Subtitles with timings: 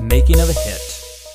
[0.00, 0.80] Making of a hit.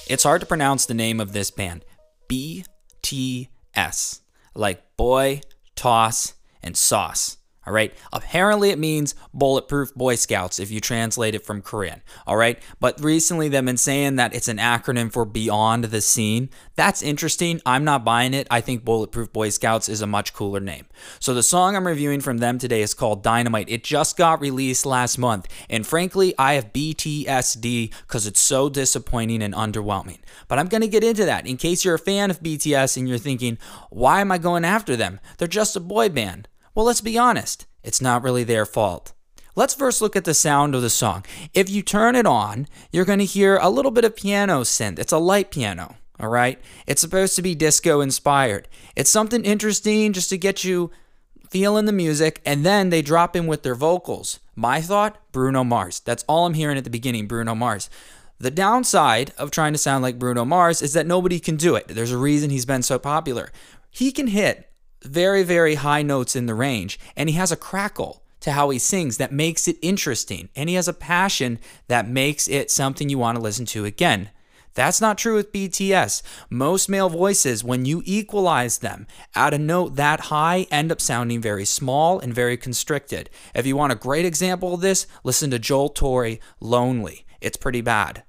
[0.08, 1.84] It's hard to pronounce the name of this band.
[2.30, 4.22] BTS.
[4.56, 5.42] Like boy,
[5.76, 7.38] toss, and sauce.
[7.68, 7.94] All right.
[8.14, 12.02] Apparently, it means bulletproof Boy Scouts if you translate it from Korean.
[12.26, 12.58] All right.
[12.80, 16.50] But recently, they've been saying that it's an acronym for Beyond the Scene.
[16.78, 17.60] That's interesting.
[17.66, 18.48] I'm not buying it.
[18.50, 20.86] I think Bulletproof Boy Scouts is a much cooler name.
[21.20, 23.68] So, the song I'm reviewing from them today is called Dynamite.
[23.68, 25.50] It just got released last month.
[25.70, 30.20] And frankly, I have BTSD because it's so disappointing and underwhelming.
[30.48, 33.10] But I'm going to get into that in case you're a fan of BTS and
[33.10, 33.58] you're thinking,
[33.90, 35.20] why am I going after them?
[35.38, 36.48] They're just a boy band.
[36.78, 39.14] Well, let's be honest, it's not really their fault.
[39.56, 41.26] Let's first look at the sound of the song.
[41.52, 45.00] If you turn it on, you're going to hear a little bit of piano synth.
[45.00, 46.62] It's a light piano, all right?
[46.86, 48.68] It's supposed to be disco inspired.
[48.96, 50.92] It's something interesting just to get you
[51.50, 54.40] feeling the music, and then they drop in with their vocals.
[54.56, 56.00] My thought Bruno Mars.
[56.02, 57.90] That's all I'm hearing at the beginning Bruno Mars.
[58.38, 61.88] The downside of trying to sound like Bruno Mars is that nobody can do it.
[61.88, 63.52] There's a reason he's been so popular.
[63.90, 64.70] He can hit
[65.04, 68.80] very, very high notes in the range, and he has a crackle to how he
[68.80, 73.18] sings that makes it interesting, and he has a passion that makes it something you
[73.18, 74.30] want to listen to again.
[74.74, 76.22] That's not true with BTS.
[76.52, 81.42] Most male voices, when you equalize them at a note that high, end up sounding
[81.42, 83.32] very small and very constricted.
[83.56, 87.26] If you want a great example of this, listen to Joel Corry, Lonely.
[87.42, 88.24] It's pretty bad.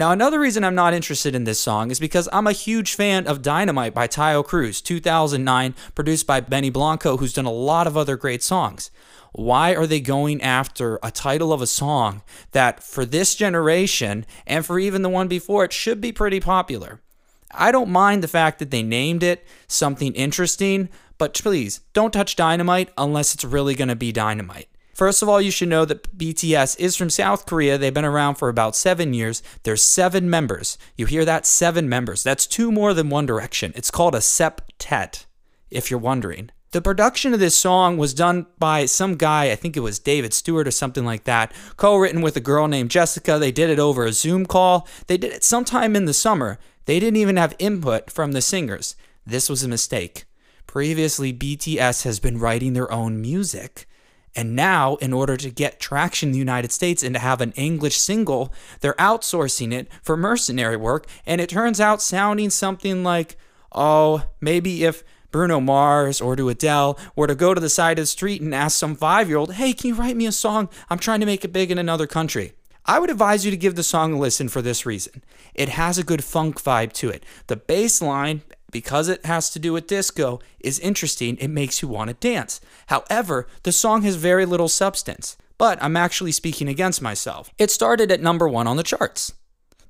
[0.00, 3.26] Now, another reason I'm not interested in this song is because I'm a huge fan
[3.26, 7.98] of Dynamite by Taio Cruz, 2009, produced by Benny Blanco, who's done a lot of
[7.98, 8.90] other great songs.
[9.32, 14.64] Why are they going after a title of a song that, for this generation and
[14.64, 17.02] for even the one before it, should be pretty popular?
[17.50, 22.36] I don't mind the fact that they named it something interesting, but please don't touch
[22.36, 24.70] Dynamite unless it's really going to be Dynamite.
[25.00, 27.78] First of all, you should know that BTS is from South Korea.
[27.78, 29.42] They've been around for about seven years.
[29.62, 30.76] There's seven members.
[30.94, 31.46] You hear that?
[31.46, 32.22] Seven members.
[32.22, 33.72] That's two more than One Direction.
[33.74, 35.24] It's called a septet,
[35.70, 36.50] if you're wondering.
[36.72, 40.34] The production of this song was done by some guy, I think it was David
[40.34, 43.38] Stewart or something like that, co written with a girl named Jessica.
[43.38, 44.86] They did it over a Zoom call.
[45.06, 46.58] They did it sometime in the summer.
[46.84, 48.96] They didn't even have input from the singers.
[49.24, 50.26] This was a mistake.
[50.66, 53.86] Previously, BTS has been writing their own music.
[54.36, 57.52] And now, in order to get traction in the United States and to have an
[57.52, 61.06] English single, they're outsourcing it for mercenary work.
[61.26, 63.36] And it turns out sounding something like,
[63.72, 68.04] oh, maybe if Bruno Mars or to Adele were to go to the side of
[68.04, 70.68] the street and ask some five year old, hey, can you write me a song?
[70.88, 72.52] I'm trying to make it big in another country.
[72.86, 75.22] I would advise you to give the song a listen for this reason.
[75.54, 77.24] It has a good funk vibe to it.
[77.46, 81.36] The bass line because it has to do with disco, is interesting.
[81.36, 82.60] It makes you want to dance.
[82.86, 85.36] However, the song has very little substance.
[85.58, 87.50] But I'm actually speaking against myself.
[87.58, 89.34] It started at number one on the charts.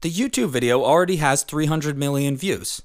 [0.00, 2.82] The YouTube video already has 300 million views.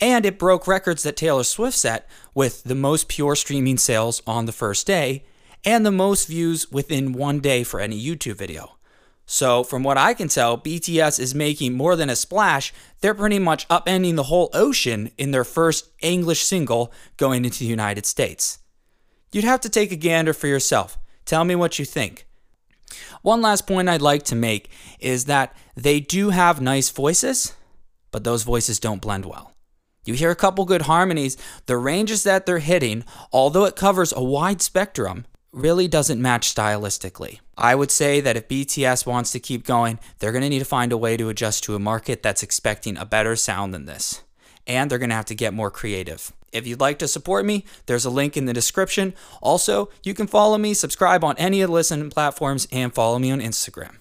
[0.00, 4.44] And it broke records that Taylor Swift set with the most pure streaming sales on
[4.44, 5.24] the first day
[5.64, 8.77] and the most views within one day for any YouTube video.
[9.30, 12.72] So, from what I can tell, BTS is making more than a splash.
[13.02, 17.66] They're pretty much upending the whole ocean in their first English single going into the
[17.66, 18.60] United States.
[19.30, 20.96] You'd have to take a gander for yourself.
[21.26, 22.26] Tell me what you think.
[23.20, 27.52] One last point I'd like to make is that they do have nice voices,
[28.10, 29.52] but those voices don't blend well.
[30.06, 34.24] You hear a couple good harmonies, the ranges that they're hitting, although it covers a
[34.24, 37.40] wide spectrum, really doesn't match stylistically.
[37.56, 40.64] I would say that if BTS wants to keep going, they're going to need to
[40.64, 44.22] find a way to adjust to a market that's expecting a better sound than this.
[44.66, 46.32] And they're going to have to get more creative.
[46.52, 49.14] If you'd like to support me, there's a link in the description.
[49.42, 53.30] Also, you can follow me, subscribe on any of the listening platforms, and follow me
[53.30, 53.96] on Instagram.